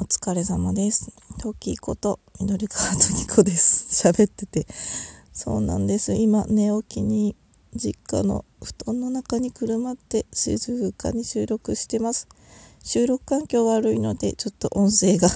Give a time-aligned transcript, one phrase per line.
[0.00, 1.12] お疲れ様です。
[1.42, 3.86] トキこと、緑川トキコです。
[4.08, 4.66] 喋ってて。
[5.30, 6.14] そうなんです。
[6.14, 7.36] 今、寝起きに、
[7.76, 12.28] 実家の布団の中にくるまって、静かに収録してます。
[12.82, 15.28] 収録環境悪いので、ちょっと音声が、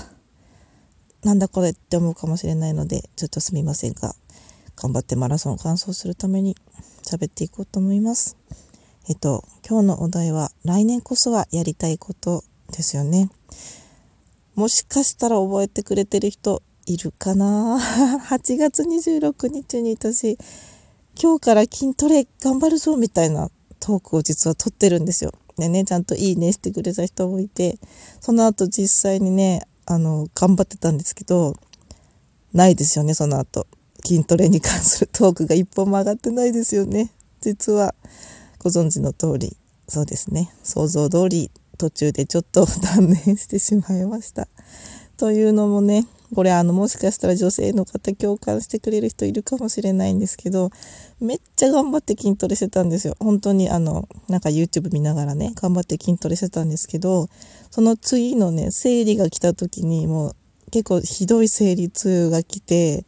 [1.24, 4.16] なんだこれって思うかもしれないので、ちょっとすみませんが、
[4.76, 6.56] 頑張ってマラソンを完走するために
[7.02, 8.38] 喋っていこうと思います。
[9.08, 13.28] えっと、今日のお題は、来年こそはやりたいことですよね。
[14.54, 17.76] もしかしたら覚えてくれてる人いるかな？
[18.30, 20.38] 8月26日に私、
[21.20, 25.32] 今日から筋トレ頑張るぞみたいなトークを実は撮ってるんですよ。
[25.58, 27.78] でね、ちゃんといいねしてくれた人もいて、
[28.20, 31.54] その後実際にね、あの、頑張ってたんですけど、
[32.52, 33.66] ないですよね、その後。
[34.04, 37.10] 筋トレに関するトークが一本も上がってないですよね。
[37.40, 37.94] 実は、
[38.58, 39.56] ご存知の通り、
[39.88, 44.48] そうですね、想像通り途中でちょっと断念してしまいました。
[45.16, 50.70] というのもね、これあのもしかしたら女性の方共感してくれる人いるかもしれないんですけど、
[51.20, 53.16] めっちゃ頑張って筋トレしてたんですよ。
[53.20, 57.28] 本当にあの、なんか YouTube 見ながらね、頑張って筋トレしてたんですけど、
[57.70, 60.36] その次のね、生理が来た時にもう
[60.72, 63.04] 結構ひどい生理痛が来て、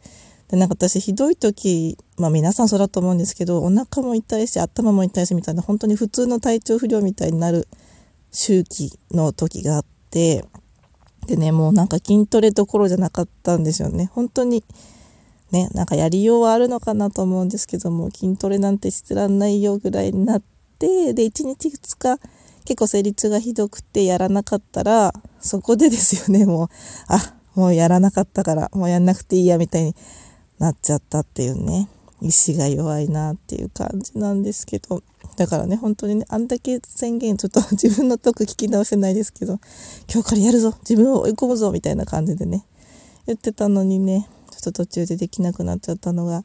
[0.47, 7.67] で、なんか私ひどい時、まあ皆さんそうだと思うんですけど、お腹も痛いし頭も痛いしみたいな、本当に普通の体調不良みたいになる
[8.31, 10.45] 周期の時があって、
[11.27, 14.09] でね、もうなんか筋トレどころじゃなかったんですよね。
[14.13, 14.63] 本当に、
[15.51, 20.41] ね、なんかやりようはあるのかなと思うんですけども、筋トレなんてしてらんないよぐらいになっ
[20.79, 22.19] て、で、1日2日、
[22.65, 26.67] 結構生理痛がひどくてやらなかったら、そこでですよね、もう、
[27.07, 29.95] あ、もうやらなかったから、もうやんなくていいや、みたいに
[30.59, 31.89] なっちゃったっていうね、
[32.21, 35.03] 意志が弱いなっていう感じなんですけど、
[35.35, 39.59] だからね、本当にね、あんだけ宣言、ちょっと自分のトーク聞き直してないですけど、
[40.11, 42.65] 今日からやるぞ自分を追い込むぞみたいな感じでね、
[43.27, 46.43] 言ってたのにね、ちょっと途中でできなくなっちゃったのが、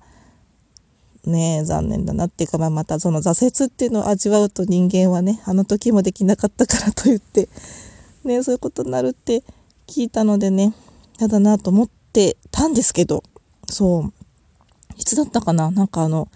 [1.24, 7.48] ねえ、残念だなっていうか、まあ、またその挫折っていうのを味わうと人間はね、あの時もできなかったからと言って、
[8.24, 9.42] ねそういうことになるって
[9.86, 10.74] 聞いたのでね、
[11.18, 13.22] やだなと思ってたんですけど、
[13.68, 14.21] そう、
[14.96, 15.70] いつだったかな？
[15.70, 16.28] なんかあの、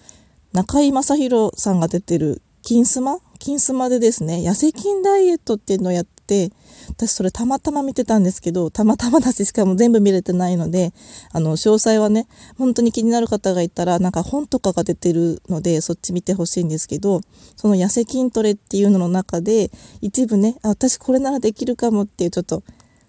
[0.53, 3.19] 中居正広さんが出てる金スマ？
[3.39, 6.51] 金スマでですね、痩せ筋ダイエットっていうのをやって、
[6.89, 10.93] 私それたまたま見てたんですけど、たまたまだししかも全部見れてないので、
[11.33, 17.21] あの、詳細はね、本当に気になる方がいたら、なんか本とかが出てるので、そっち見てほしいんですけど、
[17.57, 22.65] その痩せ筋トレっていうのの中で、一部ね、あ、私これならできるかもっていうちょっと、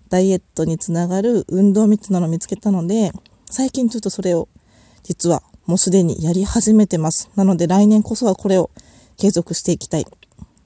[0.09, 3.11] ダイエットにつながる運動みたいなのを見つけたので、
[3.49, 4.49] 最近ちょっとそれを、
[5.07, 7.29] 実はもうすでにやり始めてます。
[7.35, 8.69] なので来年こそはこれを
[9.17, 10.05] 継続していきたい。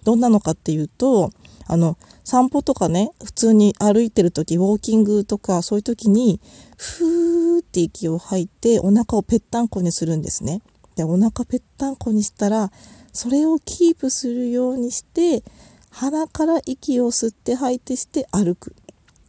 [0.03, 1.31] どんなのかっていうと、
[1.67, 6.41] あの、散歩とかね、普通に歩いてる時、ウォーキングとか、そういう時に、
[6.75, 10.61] ふーって息を吐いて、お腹をぺったんこにするんですね。
[10.95, 12.71] で、お腹ぺったんこにしたら、
[13.13, 15.43] それをキープするようにして、
[15.91, 18.75] 鼻から息を吸って吐いてして歩く。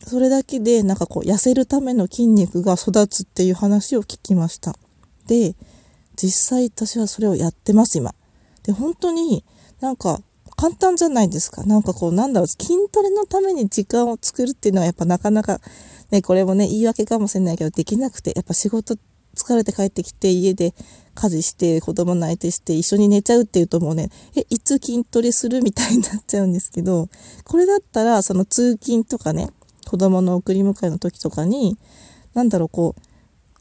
[0.06, 4.74] それだけで、なんかこう、痩せるための筋肉が育つっていう話を聞きました。
[5.26, 5.54] で、
[6.16, 8.14] 実際私はそれをやってます、今。
[8.62, 9.44] で、本当に
[9.80, 10.20] なんか
[10.56, 11.64] 簡単じゃないですか。
[11.64, 15.60] なんかこう、なんだろう、筋トレのために時間を作るっていうのはやっぱなかなか、
[16.10, 18.96] ね、これもね、言い訳かもしれないけど、できなくて、やっぱ仕事
[19.34, 20.74] 疲れて帰ってきて、家で
[21.14, 27.08] 家事して、子供泣いてして、一緒に寝ちゃうっていうともうね、え、いつ筋トレするみたいになっちゃうんですけど、
[27.44, 29.50] これだったら、その通勤とかね、
[29.88, 31.78] 子供の送り迎えの時とかに、
[32.34, 33.11] なんだろう、こう、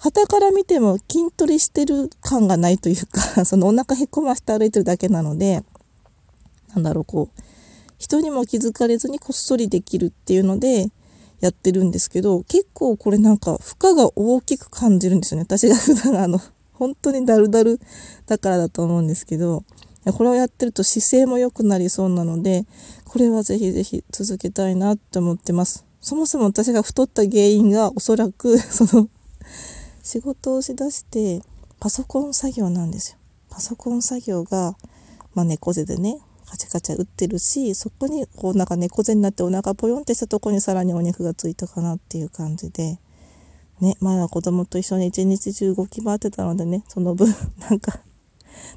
[0.04, 5.64] 旗から見ても筋トレしてる感がないというか、 そのお腹へこまして歩いてるだけなので、
[6.74, 7.42] なんだろう、こう、
[8.00, 10.90] 人にも気づかれずにこっそりできるっていうので、
[11.40, 15.44] やってるんですけど、結構これなんか負荷が大きく感じるんですよね。
[15.44, 16.42] 私が普段あの、
[16.74, 17.80] 本当にダルダル
[18.26, 19.64] だからだと思うんですけど、
[20.06, 22.66] これをやってると姿勢も良くなりそうなので、
[23.06, 25.86] これはぜひぜひ続けたいなって思ってます。
[26.00, 29.08] そもそも私が太った原因がおそらく、その、
[30.04, 31.42] 仕事をしだして
[31.80, 33.18] パソコン作業なんですよ。
[33.50, 34.76] パソコン作業が、
[35.34, 43.00] まあ、猫背でね、カチャカチャ打ってるし、そこにこうなんか猫背になってお腹ポヨンってしたとこにさらにお肉がついたかなっていう感じで、
[43.80, 47.34] ね、前は子供と一緒に一日中動き回ってたのでね、その分
[47.70, 48.00] なんか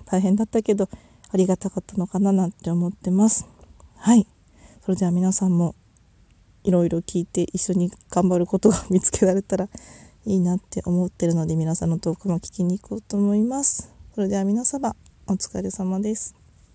[0.06, 0.88] 大変だったけど、
[1.30, 3.46] ありがたかったのかななんて思ってます。
[3.96, 4.26] はい。
[4.84, 5.74] それでは皆さんも
[6.62, 9.68] いろいろ聞いて一緒に頑張ることが見つけられたら
[10.26, 13.92] いいなって思ってるので皆さんのトークも聞きに行こうと思います。
[14.14, 14.94] それでは皆様
[15.26, 16.43] お疲れ様です。